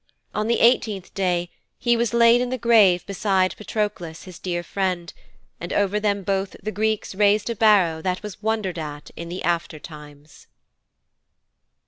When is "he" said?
1.77-1.95